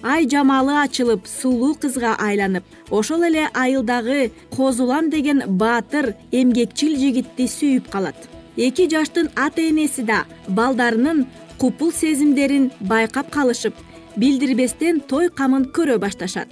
ай 0.03 0.27
жамалы 0.29 0.75
ачылып 0.83 1.27
сулуу 1.29 1.75
кызга 1.81 2.17
айланып 2.19 2.65
ошол 2.91 3.25
эле 3.29 3.49
айылдагы 3.55 4.31
козулан 4.57 5.11
деген 5.11 5.43
баатыр 5.47 6.15
эмгекчил 6.33 6.97
жигитти 6.97 7.49
сүйүп 7.49 7.91
калат 7.93 8.29
эки 8.57 8.89
жаштын 8.91 9.31
ата 9.37 9.63
энеси 9.69 10.03
да 10.03 10.25
балдарынын 10.49 11.27
купул 11.59 11.93
сезимдерин 11.93 12.71
байкап 12.81 13.31
калышып 13.31 13.75
билдирбестен 14.17 15.01
той 15.01 15.29
камын 15.29 15.65
көрө 15.77 15.99
башташат. 15.99 16.49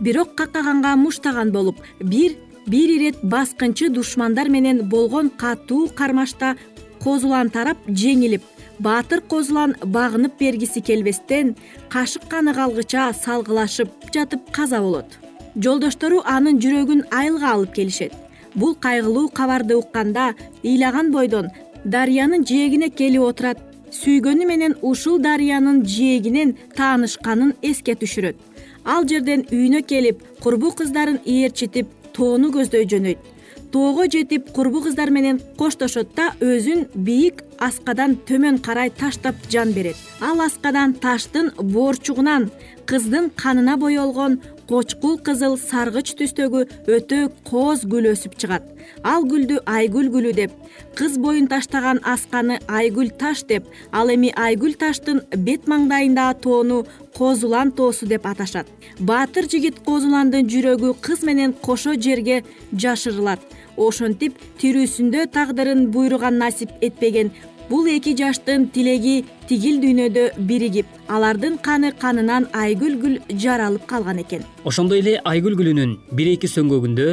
Бирок 0.00 0.34
каккаганга 0.34 0.96
муштаган 0.96 1.52
болуп 1.52 1.76
бир 2.00 2.36
бир 2.66 2.88
ирет 2.96 3.16
баскынчы 3.22 3.88
душмандар 3.90 4.48
менен 4.48 4.88
болгон 4.88 5.30
катуу 5.30 5.88
кармашта 5.88 6.56
козулан 7.02 7.50
тарап 7.50 7.78
жеңилип 7.88 8.42
баатыр 8.78 9.20
козулан 9.20 9.76
багынып 9.84 10.38
бергиси 10.40 10.80
келбестен 10.80 11.54
кашык 11.88 12.26
каны 12.28 12.54
калгыча 12.54 13.12
салгылашып 13.24 13.88
жатып 14.14 14.50
каза 14.50 14.80
болот. 14.80 15.18
Жолдоштору 15.54 16.22
анын 16.24 16.58
жүрөгүн 16.58 17.04
айылга 17.14 17.52
алып 17.52 17.74
келишет 17.74 18.23
бул 18.54 18.74
кайгылуу 18.74 19.28
кабарды 19.28 19.76
укканда 19.76 20.34
ыйлаган 20.62 21.10
бойдон 21.12 21.50
дарыянын 21.84 22.44
жээгине 22.48 22.88
келип 22.90 23.22
отурат. 23.22 23.58
Сүйгөнү 23.94 24.46
менен 24.46 24.74
ушул 24.82 25.20
дарыянын 25.22 25.84
жээгинен 25.86 26.56
таанышканын 26.76 27.54
эске 27.62 27.94
түшүрөт. 27.94 28.36
Ал 28.84 29.06
жерден 29.06 29.44
үйүнө 29.50 29.84
келип 29.86 30.24
курбу 30.42 30.72
кыздарын 30.74 31.20
ээрчитип 31.24 31.92
тоону 32.12 32.50
көздөй 32.56 32.88
жөнөйт. 32.90 33.30
Тоого 33.74 34.04
жетип 34.06 34.52
курбу 34.54 34.80
кыздар 34.84 35.10
менен 35.10 35.40
коштошот 35.58 36.12
да 36.14 36.28
өзүн 36.38 36.84
бийик 36.94 37.42
аскадан 37.58 38.14
төмөн 38.28 38.60
карай 38.62 38.90
таштап 38.90 39.34
жан 39.50 39.72
берет. 39.74 39.96
Ал 40.20 40.40
аскадан 40.40 40.94
таштын 40.94 41.50
боорчугунан 41.58 42.50
кыздын 42.86 43.32
канына 43.34 43.76
боелгон 43.76 44.38
кочкул 44.68 45.18
кызыл 45.26 45.56
саргыч 45.60 46.14
түстөгү 46.18 46.64
өтө 46.96 47.20
кооз 47.48 47.84
гүл 47.90 48.10
өсүп 48.12 48.36
чыгат. 48.40 48.64
Ал 49.02 49.24
гүлдү 49.28 49.60
айгүл 49.66 50.10
гүлү 50.14 50.32
деп. 50.36 50.52
Кыз 50.98 51.18
боюн 51.18 51.48
таштаган 51.48 52.00
асканы 52.04 52.58
айгүл 52.68 53.10
таш 53.20 53.44
деп. 53.48 53.64
Ал 53.92 54.12
эми 54.14 54.32
айгүл 54.36 54.76
таштын 54.80 55.22
бет 55.46 55.68
маңдайындагы 55.70 56.40
тоону 56.40 56.84
козулан 57.16 57.72
тоосу 57.72 58.06
деп 58.06 58.26
аташат. 58.26 58.66
Баатыр 58.98 59.48
жигит 59.50 59.80
козуландын 59.84 60.48
жүрөгү 60.50 60.94
кыз 61.00 61.22
менен 61.22 61.52
кошо 61.52 61.94
жерге 61.94 62.42
жашырылат. 62.72 63.40
Ошентип 63.76 64.38
тирүүсүндө 64.60 65.26
тагдырын 65.34 65.88
буйруган 65.90 66.38
насип 66.38 66.70
этпеген 66.80 67.32
бул 67.68 67.86
эки 67.88 68.12
жаштын 68.16 68.66
тилеги 68.74 69.24
тигил 69.48 69.80
дүйнөдө 69.82 70.24
биригип 70.48 70.86
алардын 71.08 71.56
каны 71.64 71.92
канынан 72.00 72.48
айгүл 72.52 72.96
гүл 73.02 73.16
жаралып 73.44 73.86
калган 73.88 74.20
экен. 74.20 74.44
Ошондой 74.64 75.00
эле 75.00 75.18
айгүл 75.24 75.56
гүлүнүн 75.60 75.96
бир 76.12 76.32
эки 76.34 76.50
сөңгөгүндө 76.50 77.08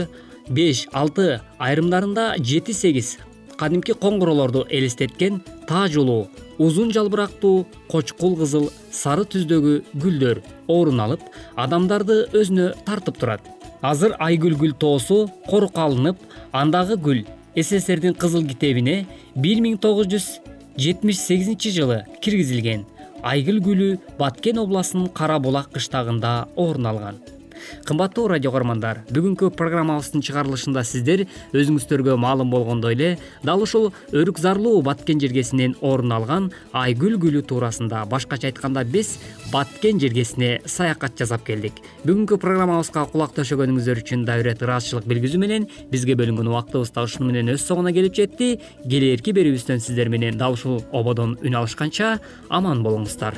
беш 0.51 0.85
алты 0.91 1.39
айрымдарында 1.59 2.33
жети 2.43 2.75
сегиз 2.75 3.17
кадимки 3.57 3.93
коңгуроолорду 3.93 4.65
элестеткен 4.69 5.41
тааж 5.69 5.95
улуу 6.01 6.27
узун 6.59 6.91
жалбырактуу 6.91 7.65
кочкул 7.91 8.35
кызыл 8.39 8.69
сары 8.91 9.23
түздөгү 9.33 9.75
гүлдөр 10.03 10.41
орун 10.67 10.99
алып 11.05 11.23
адамдарды 11.55 12.25
өзүнө 12.33 12.71
тартып 12.85 13.19
турат. 13.21 13.41
Азыр 13.81 14.17
айгүл 14.19 14.57
гүл 14.61 14.73
тоосу 14.77 15.27
корукка 15.47 15.87
алынып 15.87 16.17
андагы 16.51 16.97
гүл 16.97 17.23
сссрдин 17.55 18.15
кызыл 18.15 18.45
китебине 18.47 19.05
бир 19.35 19.59
миң 19.63 19.75
тогуз 19.83 20.07
жүз 20.13 20.27
жетимиш 20.79 21.19
сегизинчи 21.19 21.73
жылы 21.75 21.97
киргизилген 22.23 22.85
айгүл 23.27 23.59
гүлү 23.65 23.89
баткен 24.19 24.61
областынын 24.61 25.11
кара 25.17 25.39
булак 25.39 25.67
кыштагында 25.75 26.31
орун 26.55 26.87
алган 26.93 27.19
кымбаттуу 27.87 28.27
радио 28.31 28.51
каармандар 28.51 29.03
бүгүнкү 29.11 29.51
программабыздын 29.59 30.25
чыгарылышында 30.27 30.83
сиздер 30.87 31.25
өзүңүздөргө 31.53 32.17
маалым 32.17 32.51
болгондой 32.53 32.95
эле 32.97 33.09
дал 33.43 33.61
ушул 33.65 33.91
өрүк 34.11 34.39
зарлуу 34.39 34.81
баткен 34.85 35.19
жергесинен 35.21 35.75
орун 35.81 36.11
алган 36.15 36.51
айгүл 36.73 37.17
гүлү 37.21 37.43
туурасында 37.49 38.05
башкача 38.11 38.51
айтканда 38.51 38.83
биз 38.83 39.17
баткен 39.51 39.99
жергесине 39.99 40.61
саякат 40.65 41.17
жасап 41.19 41.45
келдик. 41.45 41.81
Бүгүнкү 42.05 42.39
программабызга 42.41 43.05
кулак 43.11 43.35
төшөгөнүңүздөр 43.37 44.01
үчүн 44.03 44.25
дагы 44.27 44.55
ыраазычылык 44.55 45.07
билгизүү 45.09 45.41
менен 45.41 45.67
бизге 45.91 46.15
бөлүнгөн 46.19 46.51
убактыбыз 46.51 46.93
да 46.95 47.05
ушуну 47.07 47.31
менен 47.31 47.53
өз 47.55 47.67
соңуна 47.67 47.93
келип 47.95 48.15
жетти. 48.17 48.53
Келээрки 48.87 49.35
берүүбүздөн 49.35 49.83
сиздер 49.83 50.09
менен 50.09 50.39
дал 50.39 50.57
ушул 50.57 50.81
ободон 50.91 51.37
үн 51.43 51.61
алышканча 51.61 52.17
аман 52.49 52.83
болуңуздар 52.85 53.37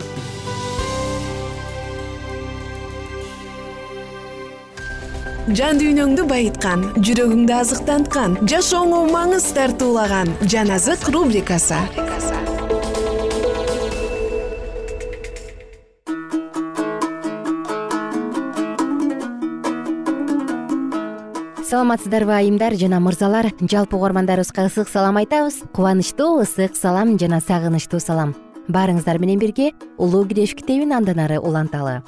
жан 5.49 5.79
дүйнөңдү 5.81 6.27
байыткан 6.29 6.83
жүрөгүңдү 7.01 7.53
азыктанткан 7.55 8.35
жашооңо 8.45 8.99
маңыз 9.09 9.47
тартуулаган 9.57 10.29
жан 10.45 10.69
азык 10.75 11.07
рубрикасы. 11.09 11.79
Саламатсыздарбы 21.71 22.35
айымдар 22.35 22.75
жана 22.77 22.99
мырзалар. 23.01 23.49
Жалпы 23.61 23.95
угармандарыбызга 23.97 24.67
ысык 24.67 24.89
салам 24.91 25.17
айтабыз. 25.23 25.63
Кубанычтуу 25.73 26.43
ысык 26.43 26.75
салам 26.75 27.17
жана 27.17 27.41
сагынычтуу 27.41 27.99
салам. 27.99 28.35
Баарыңыздар 28.67 29.17
менен 29.17 29.39
бирге 29.39 29.71
улуу 29.97 30.27
киреш 30.27 30.53
китебин 30.53 30.93
андан 30.93 31.23
ары 31.23 31.39
уланталы 31.39 32.03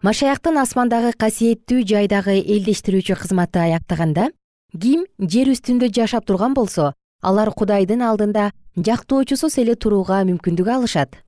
машаяктын 0.00 0.56
асмандагы 0.56 1.10
касиеттүү 1.20 1.82
жайдагы 1.84 2.38
элдештирүүчү 2.40 3.18
кызматы 3.20 3.60
аяктаганда 3.60 4.30
ким 4.72 5.02
жер 5.20 5.50
үстүндө 5.52 5.90
жашап 5.92 6.24
турган 6.24 6.54
болсо 6.56 6.94
алар 7.20 7.50
кудайдын 7.52 8.00
алдында 8.06 8.46
жактоочусуз 8.86 9.58
эле 9.60 9.74
турууга 9.76 10.22
мүмкүндүк 10.24 10.70
алышат. 10.72 11.18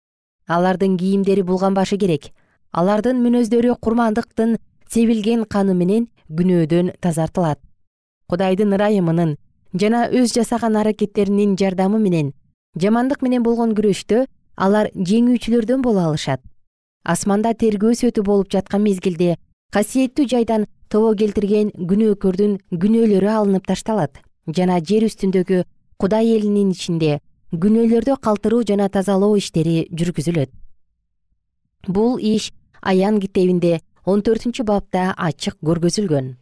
Алардын 0.48 0.96
кийимдери 0.96 1.44
булганбашы 1.44 1.98
керек. 2.00 2.30
Алардын 2.72 3.20
мүнөздөрү 3.20 3.74
курмандыктын 3.76 4.56
себилген 4.88 5.44
каны 5.44 5.74
менен 5.76 6.06
күнөөдөн 6.32 6.94
тазартылат. 7.04 7.60
Кудайдын 8.24 8.72
ырайымынын 8.72 9.34
жана 9.76 10.06
өз 10.08 10.32
жасаган 10.32 10.80
аракеттеринин 10.80 11.58
жардамы 11.60 12.00
менен 12.00 12.32
жамандык 12.80 13.20
менен 13.20 13.44
болгон 13.44 13.76
күрөштө 13.76 14.24
алар 14.56 14.88
жеңүүчүлөрдөн 14.96 15.84
боло 15.84 16.08
алышат 16.08 16.40
асманда 17.04 17.52
тергөө 17.58 17.94
сөтү 17.98 18.22
болуп 18.26 18.50
жаткан 18.52 18.82
мезгилде 18.82 19.36
касиеттүү 19.74 20.26
жайдан 20.28 20.66
тобо 20.88 21.14
келтирген 21.18 21.72
күнөөкөрдүн 21.90 22.58
күнөөлөрү 22.82 23.30
алынып 23.32 23.66
ташталат. 23.66 24.20
Жана 24.46 24.78
жер 24.80 25.06
үстүндөгү 25.08 25.62
кудай 25.98 26.34
элинин 26.36 26.72
ичинде 26.74 27.20
күнөөлөрдү 27.52 28.18
калтыруу 28.26 28.62
жана 28.68 28.88
тазалоо 28.88 29.36
иштери 29.36 29.88
жүргүзүлөт. 29.90 30.50
Бул 31.88 32.18
иш 32.18 32.52
аян 32.80 33.18
китебинде 33.20 33.80
он 34.04 34.22
төртүнчү 34.22 34.64
бапта 34.64 35.12
ачык 35.16 35.56
көргөзүлгөн. 35.64 36.36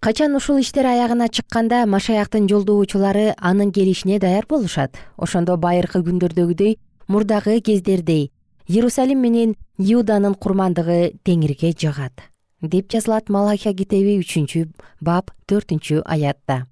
Качан 0.00 0.36
ушул 0.38 0.60
иштер 0.62 0.86
аягына 0.86 1.28
чыкканда 1.28 1.84
машаяктын 1.86 2.46
жолдоочулары 2.48 3.34
анын 3.36 3.72
келишине 3.72 4.18
даяр 4.18 4.46
болушат? 4.48 4.94
Ошондо 5.16 5.56
байыркы 5.56 6.04
күндөрдөгүдөй 6.06 6.78
мурдагы 7.08 7.60
кездердей 7.60 8.30
иерусалим 8.68 9.22
менен 9.24 9.54
иуданын 9.78 10.34
курмандыгы 10.34 11.14
теңирге 11.24 11.70
жыгат 11.72 12.20
деп 12.60 12.90
жазылат 12.92 13.30
малахия 13.32 13.72
китеби 13.72 14.18
үчүнчү 14.20 14.66
бап 15.00 15.30
төртүнчү 15.48 16.02
аятта. 16.04 16.66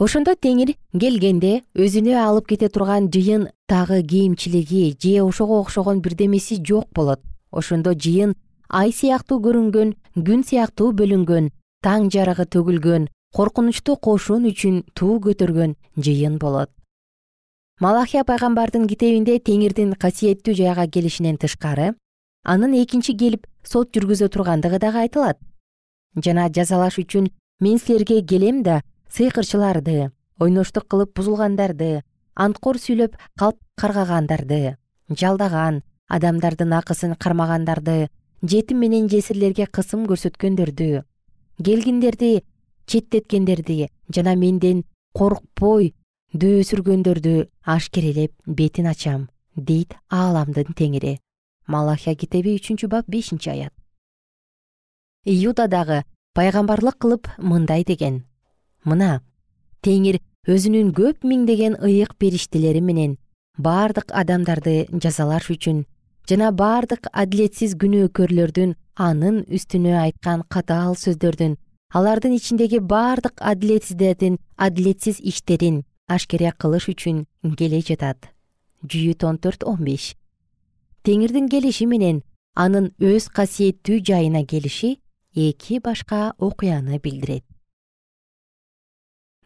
Ошондо 0.00 0.34
теңир 0.34 0.72
келгенде 0.98 1.60
өзүнө 1.76 2.16
алып 2.18 2.48
кете 2.50 2.70
турган 2.72 3.06
жыйын 3.14 3.46
тагы 3.68 4.00
кемчилиги 4.02 4.96
же 4.98 5.22
ошого 5.22 5.60
окшогон 5.60 6.00
бирдемеси 6.00 6.58
жок 6.64 6.88
болот. 6.94 7.20
Ошондо 7.52 7.92
жыйын 7.94 8.34
ай 8.68 8.90
сыяктуу 8.90 9.38
көрүнгөн 9.44 9.94
күн 10.26 10.42
сыяктуу 10.42 10.90
бөлүнгөн 10.98 11.50
таң 11.84 12.10
жарыгы 12.10 12.48
төгүлгөн 12.50 13.06
коркунучтуу 13.36 13.96
кошун 14.02 14.50
үчүн 14.50 14.82
туу 14.94 15.20
көтөргөн 15.22 15.76
жыйын 15.94 16.38
болот 16.42 16.74
малахия 17.80 18.26
пайгамбардын 18.28 18.84
китебинде 18.84 19.38
теңирдин 19.40 19.94
касиеттүү 19.96 20.52
жайга 20.58 20.84
келишинен 20.84 21.38
тышкары 21.40 21.94
анын 22.44 22.74
экинчи 22.76 23.14
келип 23.16 23.46
сот 23.64 23.88
жүргүзө 23.96 24.28
тургандыгы 24.28 24.78
дагы 24.82 25.00
айтылат. 25.06 25.38
Жана 26.12 26.50
жазалаш 26.52 26.98
үчүн 27.00 27.30
мен 27.64 27.78
силерге 27.80 28.20
келем 28.20 28.62
да 28.62 28.82
сыйкырчыларды 29.08 30.10
ойноштук 30.38 30.90
кылып 30.92 31.14
бузулгандарды 31.16 32.02
анткор 32.34 32.76
сүйлөп 32.76 33.16
калп 33.40 33.56
каргагандарды 33.80 34.76
жалдаган 35.08 35.80
адамдардын 36.08 36.74
акысын 36.82 37.14
кармагандарды 37.16 38.10
жетим 38.42 38.84
менен 38.84 39.08
жесирлерге 39.08 39.64
кысым 39.66 40.04
көрсөткөндөрдү 40.10 41.02
келгиндерди 41.64 42.42
четтеткендерди 42.86 43.88
жана 44.12 44.36
менден 44.36 44.84
коркпой 45.16 45.94
дөөсүргөндөрдү 46.30 47.48
ашкерелеп 47.66 48.32
бетин 48.46 48.86
ачам 48.86 49.28
дейт 49.56 49.96
ааламдын 50.08 50.76
теңири. 50.78 51.18
Малахия 51.66 52.14
китеби 52.14 52.54
үчүнчү 52.54 52.86
бап 52.86 53.06
бешинчи 53.10 53.50
аят. 53.50 53.72
Иуда 55.26 55.66
дагы 55.66 56.04
пайгамбарлык 56.34 56.98
кылып 57.02 57.26
мындай 57.38 57.82
деген. 57.84 58.24
Мына 58.84 59.22
теңир 59.82 60.20
өзүнүн 60.46 60.94
көп 60.94 61.26
миңдеген 61.26 61.80
ыйык 61.82 62.14
периштелери 62.14 62.80
менен 62.80 63.18
бардык 63.58 64.14
адамдарды 64.14 64.86
жазалаш 64.92 65.50
үчүн 65.50 65.84
жана 66.30 66.52
бардык 66.54 67.10
адилетсиз 67.12 67.74
күнөөкөрлөрдүн 67.82 68.76
анын 68.94 69.42
үстүнө 69.50 69.98
айткан 70.04 70.46
катаал 70.48 70.94
сөздөрдүн 70.94 71.58
алардын 71.92 72.38
ичиндеги 72.38 72.78
бардык 72.78 73.42
адилетсиздердин 73.52 74.38
адилетсиз 74.56 75.18
иштерин 75.20 75.82
ашкере 76.10 76.52
кылыш 76.52 76.90
үчүн 76.92 77.26
келе 77.56 77.80
жатат. 77.80 78.34
Жүйүт 78.82 79.24
он 79.24 79.38
төрт 79.38 79.64
он 79.64 79.84
беш 79.84 80.14
теңирдин 81.04 81.48
келиши 81.48 81.86
менен 81.88 82.20
анын 82.54 82.90
өз 83.00 83.28
касиеттүү 83.32 84.00
жайына 84.04 84.44
келиши 84.44 84.98
эки 85.34 85.78
башка 85.80 86.34
окуяны 86.38 86.98
билдирет. 86.98 87.44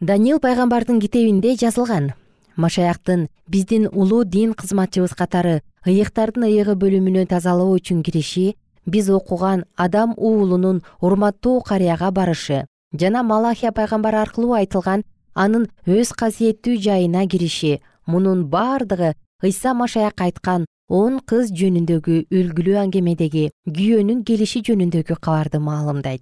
Даниил 0.01 0.39
пайгамбардын 0.39 0.99
китебинде 0.99 1.55
жазылган. 1.55 2.13
Машаяктын 2.55 3.29
биздин 3.47 3.87
улуу 3.91 4.23
дин 4.23 4.53
кызматчыбыз 4.53 5.15
катары 5.15 5.61
ыйыктардын 5.85 6.47
ыйыгы 6.49 6.75
бөлүмүнө 6.75 7.25
тазалоо 7.31 7.75
үчүн 7.75 8.03
кириши 8.03 8.55
биз 8.85 9.09
окуган 9.09 9.65
адам 9.75 10.13
уулунун 10.17 10.83
урматтуу 10.99 11.61
карыяга 11.61 12.11
барышы 12.11 12.65
жана 12.93 13.23
малахия 13.23 13.71
пайгамбар 13.71 14.15
аркылуу 14.15 14.53
айтылган 14.53 15.03
анын 15.35 15.67
өз 15.85 16.15
касиеттүү 16.15 16.79
жайына 16.87 17.27
кириши. 17.27 17.81
Мунун 18.07 18.45
бардыгы 18.49 19.13
ыйса 19.43 19.73
машаяк 19.73 20.21
айткан 20.21 20.65
он 20.87 21.19
кыз 21.19 21.51
жөнүндөгү 21.57 22.27
үлгүлүү 22.29 22.77
аңгемедеги 22.83 23.49
күйөөнүн 23.65 24.23
келиши 24.27 24.61
жөнүндөгү 24.67 25.17
кабарды 25.19 25.59
маалымдайт. 25.59 26.21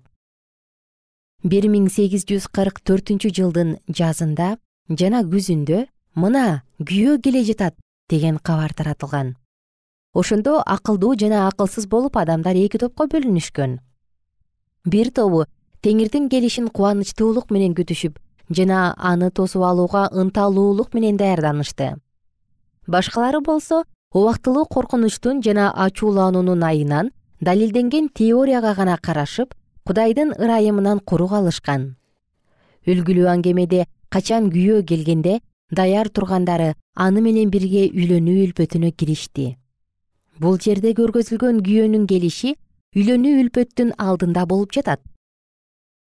бир 1.44 1.68
миң 1.68 1.90
сегиз 1.92 2.24
жүз 2.24 2.48
кырк 2.56 2.80
төртүнчү 2.88 3.30
жылдын 3.38 3.76
жазында 3.92 4.58
жана 5.00 5.20
күзүндө 5.28 5.80
мына 6.16 6.64
күйөө 6.80 7.20
келе 7.24 7.44
жатат 7.44 7.76
деген 8.10 8.38
кабар 8.38 8.72
таратылган. 8.74 9.36
Ошондо 10.14 10.64
акылдуу 10.66 11.16
жана 11.20 11.48
акылсыз 11.50 11.88
болуп 11.88 12.16
адамдар 12.16 12.56
эки 12.56 12.78
топко 12.78 13.08
бөлүнүшкөн. 13.12 13.80
Бир 14.86 15.12
тобу 15.12 15.44
теңирдин 15.84 16.30
келишин 16.30 16.70
кубанычтуулук 16.70 17.52
менен 17.52 17.76
күтүшүп 17.76 18.23
жана 18.50 18.94
аны 18.98 19.32
тосуп 19.32 19.64
алууга 19.64 20.10
ынталуулук 20.12 20.94
менен 20.94 21.18
даярданышты. 21.18 21.96
Башкалары 22.88 23.42
болсо 23.42 23.84
убактылуу 24.14 24.66
коркунучтун 24.66 25.42
жана 25.42 25.72
ачуулануунун 25.72 26.64
айынан 26.64 27.12
далилденген 27.42 28.10
теорияга 28.10 28.74
гана 28.76 28.98
карашып 28.98 29.54
кудайдын 29.86 30.34
ырайымынан 30.38 31.00
куру 31.00 31.28
калышкан. 31.28 31.96
Үлгүлүү 32.88 33.28
аңгемеде 33.32 33.86
качан 34.10 34.50
күйөө 34.52 34.84
келгенде 34.88 35.40
даяр 35.72 36.10
тургандары 36.10 36.74
аны 36.96 37.22
менен 37.22 37.50
бирге 37.50 37.88
үйлөнүү 37.90 38.48
үлпөтүнө 38.48 38.92
киришти. 38.92 39.58
Бул 40.40 40.60
жерде 40.60 40.94
көргөзүлгөн 40.98 41.64
күйөөнүн 41.66 42.06
келиши 42.08 42.56
үйлөнүү 42.96 43.40
үлпөттүн 43.44 43.96
алдында 43.98 44.46
болуп 44.50 44.74
жатат. 44.76 45.02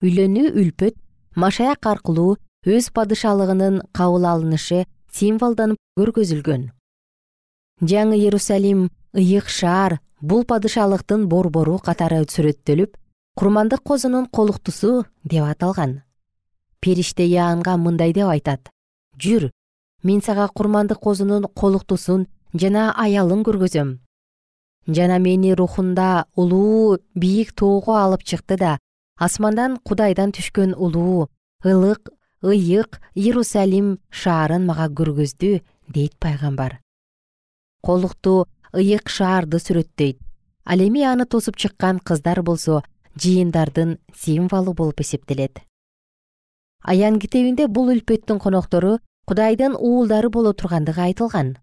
Үйлөнүү 0.05 0.53
үлпөт 0.63 0.97
машаяк 1.37 1.87
аркылуу 1.87 2.39
өз 2.65 2.89
падышалыгынын 2.97 3.83
кабыл 3.93 4.25
алынышы 4.25 4.87
символдонуп 5.13 5.77
көргөзүлгөн. 6.01 6.71
Жаңы 7.85 8.17
иерусалим 8.17 8.89
ыйык 9.13 9.51
шаар 9.53 9.99
бул 10.21 10.47
падышалыктын 10.49 11.27
борбору 11.29 11.77
катары 11.79 12.23
сүрөттөлүп 12.25 12.97
курмандык 13.37 13.83
козунун 13.85 14.27
колуктусу 14.27 15.05
деп 15.25 15.45
аталган. 15.45 16.01
Периште 16.81 17.27
иоаннга 17.29 17.77
мындай 17.77 18.13
деп 18.17 18.33
айтат. 18.33 18.71
Жүр 19.21 19.51
мен 20.03 20.23
сага 20.23 20.49
курмандык 20.49 20.99
козунун 20.99 21.45
колуктусун 21.55 22.27
жана 22.55 22.95
аялын 22.97 23.45
көргөзөм. 23.45 23.99
Жана 24.87 25.19
мени 25.19 25.53
рухунда 25.53 26.27
улуу 26.35 26.99
бийик 27.15 27.53
тоого 27.53 27.97
алып 28.01 28.23
чыкты 28.25 28.57
да 28.57 28.79
асмандан 29.17 29.79
кудайдан 29.81 30.33
түшкөн 30.37 30.75
улуу 30.77 31.29
ылык 31.65 32.13
ыйык 32.43 33.01
иерусалим 33.15 33.99
шаарын 34.11 34.67
мага 34.69 34.87
көргөздү 34.93 35.63
дейт 35.89 36.15
пайгамбар. 36.21 36.81
Колуктуу 37.81 38.47
ыйык 38.77 39.09
шаарды 39.09 39.57
сүрөттөйт. 39.57 40.21
Ал 40.65 40.81
эми 40.85 41.03
аны 41.03 41.25
тосуп 41.25 41.57
чыккан 41.57 41.99
кыздар 41.99 42.43
болсо 42.43 42.83
жыйындардын 43.17 43.99
символу 44.13 44.75
болуп 44.75 45.01
эсептелет. 45.01 45.63
Аян 46.83 47.19
китебинде 47.19 47.69
бул 47.69 47.89
үлпөттүн 47.95 48.39
коноктору 48.39 48.99
кудайдын 49.25 49.75
уулдары 49.75 50.29
боло 50.29 50.53
тургандыгы 50.53 51.01
айтылган. 51.01 51.57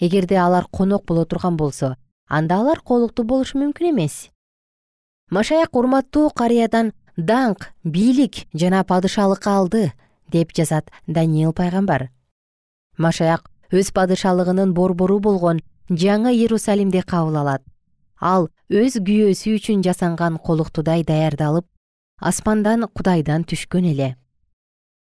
Эгерде 0.00 0.38
алар 0.38 0.66
конок 0.72 1.04
боло 1.04 1.26
турган 1.26 1.56
болсо 1.56 1.96
анда 2.28 2.60
алар 2.60 2.80
колуктуу 2.80 3.24
болушу 3.24 3.58
мүмкүн 3.58 3.90
эмес 3.92 4.30
машаяк 5.30 5.76
урматтуу 5.76 6.30
карыядан 6.30 6.92
даңк 7.16 7.70
бийлик 7.84 8.46
жана 8.54 8.84
падышалыкка 8.84 9.56
алды 9.58 9.92
деп 10.30 10.52
жазат 10.54 10.90
даниил 11.06 11.52
пайгамбар. 11.52 12.10
Машаяк 12.98 13.50
өз 13.72 13.90
падышалыгынын 13.92 14.72
борбору 14.74 15.18
болгон 15.20 15.60
жаңы 15.90 16.32
иерусалимди 16.34 17.02
кабыл 17.02 17.36
алат. 17.42 17.62
Ал 18.20 18.48
өз 18.70 18.98
күйөөсү 19.02 19.56
үчүн 19.58 19.82
жасанган 19.82 20.38
колуктудай 20.38 21.04
даярдалып 21.04 21.66
асмандан 22.20 22.86
кудайдан 22.88 23.44
түшкөн 23.44 23.90
эле. 23.92 24.16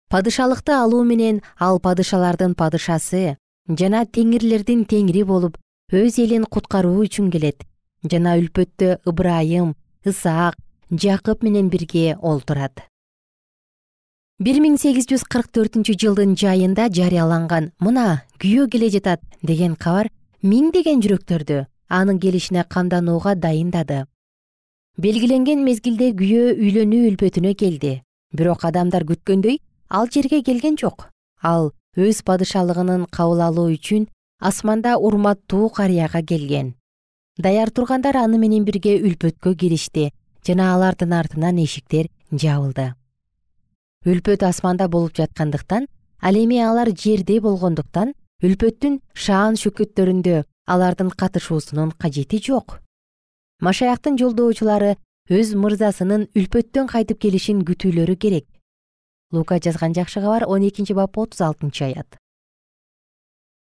Падышалыкты 0.10 0.74
алуу 0.74 1.04
менен 1.04 1.42
ал 1.60 1.80
падышалардын 1.80 2.56
падышасы 2.56 3.38
жана 3.68 4.06
теңирлердин 4.06 4.86
теңири 4.86 5.24
болуп 5.28 5.58
өз 5.92 6.18
элин 6.20 6.46
куткаруу 6.46 7.04
үчүн 7.06 7.30
келет. 7.32 7.64
Жана 8.04 8.36
үлпөттө 8.40 9.00
ыбырайым 9.08 9.76
ысаак 10.06 10.56
жакып 10.92 11.44
менен 11.44 11.70
бирге 11.70 12.16
олтурат. 12.22 12.84
Бир 14.44 14.60
миң 14.60 14.76
сегиз 14.82 15.08
жүз 15.08 15.24
кырк 15.32 15.52
төртүнчү 15.56 15.96
жылдын 16.04 16.34
жайында 16.36 16.90
жарыяланган 16.98 17.72
мына 17.80 18.24
күйөө 18.44 18.68
келе 18.74 18.90
жатат 18.96 19.22
деген 19.42 19.78
кабар 19.86 20.10
миңдеген 20.44 21.00
жүрөктөрдү 21.06 21.64
анын 22.00 22.20
келишине 22.20 22.66
камданууга 22.68 23.36
дайындады. 23.36 24.04
Белгиленген 24.98 25.64
мезгилде 25.64 26.12
күйөө 26.20 26.58
үйлөнүү 26.60 27.08
үлпөтүнө 27.14 27.56
келди. 27.56 28.02
Бирок 28.34 28.66
адамдар 28.66 29.08
күткөндөй 29.08 29.62
ал 29.90 30.10
жерге 30.12 30.44
келген 30.44 30.76
жок. 30.78 31.08
Ал 31.42 31.72
өз 31.96 32.24
падышалыгынын 32.28 33.08
кабыл 33.08 33.48
алуу 33.48 33.70
үчүн 33.72 34.10
асманда 34.42 34.98
урматтуу 34.98 35.70
карыяга 35.70 36.22
келген 36.22 36.74
даяр 37.38 37.72
тургандар 37.72 38.18
аны 38.18 38.38
менен 38.38 38.66
бирге 38.66 39.00
үлпөткө 39.02 39.56
киришти 39.58 40.12
жана 40.46 40.74
алардын 40.76 41.14
артынан 41.18 41.58
эшиктер 41.64 42.10
жабылды. 42.32 42.94
Үлпөт 44.06 44.44
асманда 44.44 44.88
болуп 44.88 45.16
жаткандыктан 45.18 45.88
ал 46.22 46.36
эми 46.36 46.60
алар 46.62 46.92
жерде 46.94 47.40
болгондуктан 47.42 48.14
үлпөттүн 48.44 49.00
шаан 49.14 49.56
шөкөттөрүндө 49.58 50.44
алардын 50.68 51.10
катышуусунун 51.10 51.94
кажети 51.98 52.38
жок. 52.38 52.80
Машаяктын 53.62 54.18
жолдоочулары 54.20 54.98
өз 55.32 55.56
мырзасынын 55.56 56.28
үлпөттөн 56.36 56.90
кайтып 56.92 57.22
келишин 57.24 57.64
күтүүлөрү 57.64 58.16
керек. 58.20 58.46
Лука 59.32 59.58
жазган 59.58 59.96
жакшы 59.96 60.22
кабар 60.22 60.46
он 60.46 60.68
экинчи 60.68 60.94
бап 60.94 61.18
отуз 61.18 61.42
алтынчы 61.42 61.86
аят. 61.86 62.20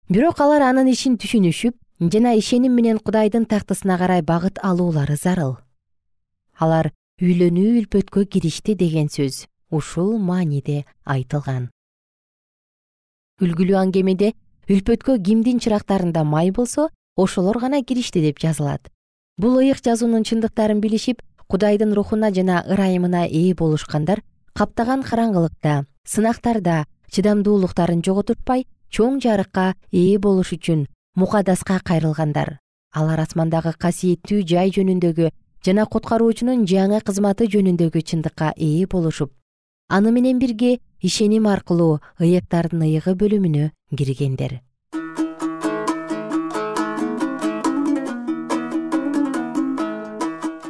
Бирок 0.08 0.40
алар 0.40 0.62
анын 0.62 0.88
ишин 0.88 1.18
түшүнүшүп 1.18 1.76
жана 2.00 2.32
ишеним 2.32 2.72
менен 2.72 2.98
кудайдын 2.98 3.44
тактысына 3.44 3.98
карай 3.98 4.22
багыт 4.22 4.58
алуулары 4.64 5.16
зарыл. 5.20 5.58
Алар 6.56 6.92
үйлөнүү 7.20 7.82
үлпөткө 7.82 8.24
киришти 8.24 8.74
деген 8.74 9.10
сөз 9.12 9.44
ушул 9.70 10.16
мааниде 10.18 10.86
айтылган. 11.04 11.68
Үлгүлүү 13.40 13.76
аңгемеде 13.76 14.32
үлпөткө 14.68 15.18
кимдин 15.20 15.60
чырактарында 15.60 16.24
май 16.24 16.50
болсо 16.50 16.88
ошолор 17.16 17.58
гана 17.60 17.82
киришти 17.84 18.22
деп 18.24 18.40
жазылат. 18.40 18.88
Бул 19.36 19.58
ыйык 19.60 19.84
жазуунун 19.84 20.24
чындыктарын 20.24 20.80
билишип 20.80 21.20
кудайдын 21.48 21.92
рухуна 21.92 22.32
жана 22.32 22.62
ырайымына 22.64 23.26
ээ 23.28 23.52
болушкандар 23.54 24.22
каптаган 24.54 25.02
караңгылыкта 25.02 25.84
сынактарда 26.08 26.86
чыдамдуулуктарын 27.12 28.00
жоготутпай 28.00 28.64
чоң 28.88 29.20
жарыкка 29.20 29.74
ээ 29.92 30.18
болуш 30.18 30.54
үчүн 30.56 30.86
мукадаска 31.16 31.80
кайрылгандар. 31.84 32.58
Алар 32.94 33.20
асмандагы 33.26 33.74
касиеттүү 33.78 34.46
жай 34.46 34.70
жөнүндөгү 34.74 35.30
жана 35.66 35.84
куткаруучунун 35.86 36.64
жаңы 36.66 37.02
кызматы 37.06 37.46
жөнүндөгү 37.50 38.02
чындыкка 38.02 38.54
ээ 38.56 38.86
болушуп 38.90 39.30
аны 39.90 40.12
менен 40.12 40.38
бирге 40.38 40.78
ишеним 41.02 41.46
аркылуу 41.50 41.98
ыйыктардын 42.22 42.84
ыйыгы 42.86 43.16
бөлүмүнө 43.18 43.70
киргендер. 43.98 44.60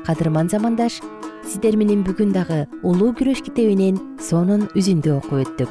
Кадырман 0.09 0.49
замандаш 0.49 0.99
сиздер 1.45 1.77
менен 1.77 2.03
бүгүн 2.09 2.33
дагы 2.33 2.65
улуу 2.83 3.13
күрөш 3.13 3.45
китебинен 3.45 4.01
сонун 4.19 4.69
үзүндү 4.73 5.17
окуп 5.21 5.45
өттүк. 5.45 5.71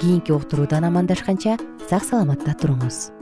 Кийинки 0.00 0.34
уктуруудан 0.34 0.90
амандашканча 0.90 1.58
сак 1.88 2.02
саламатта 2.02 2.58
туруңуз 2.58 3.21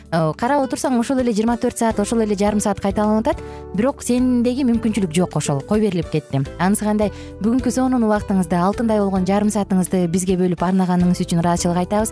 карап 0.11 0.65
отурсаң 0.65 0.97
ошол 0.99 1.21
эле 1.23 1.31
жыйырма 1.31 1.55
төрт 1.61 1.79
саат 1.79 1.99
ошол 2.03 2.21
эле 2.25 2.35
жарым 2.35 2.59
саат 2.59 2.81
кайталанып 2.83 3.31
атат. 3.31 3.43
Бирок 3.75 4.03
сендеги 4.03 4.65
мүмкүнчүлүк 4.67 5.13
жок 5.15 5.37
ошол 5.39 5.61
кой 5.63 5.79
берилип 5.79 6.11
кетти? 6.11 6.43
Анысы 6.59 6.83
кандай? 6.83 7.13
Бүгүнкү 7.39 7.71
сонун 7.71 8.03
убактыңызды 8.03 8.59
алтындай 8.59 8.99
болгон 8.99 9.25
жарым 9.25 9.53
саатыңызды 9.53 10.07
бизге 10.11 10.35
бөлүп 10.41 10.63
арнаганыңыз 10.67 11.23
үчүн 11.23 11.39
ыраазычылык 11.39 11.85
айтабыз 11.85 12.11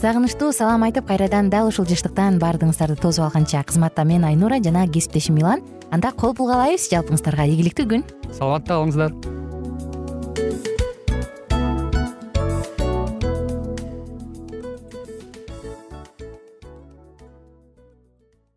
сагынычтуу 0.00 0.52
салам 0.52 0.82
айтып 0.86 1.06
кайрадан 1.08 1.50
дал 1.50 1.68
ушул 1.68 1.86
жыштыктан 1.88 2.40
баардыгыңыздарды 2.42 2.98
тосуп 3.00 3.28
алганча. 3.28 3.62
Кызматта 3.62 4.04
мен 4.04 4.24
айнура 4.24 4.60
жана 4.62 4.86
кесиптешим 4.88 5.38
милан. 5.38 5.62
Анда 5.90 6.12
кол 6.12 6.34
пулга 6.34 6.58
алайбыз 6.58 6.90
жалпыңыздарга. 6.90 7.46
Ийгиликтүү 7.48 7.88
күн. 7.92 8.06
Саламатта 8.32 8.74
калыңыздар 8.74 9.43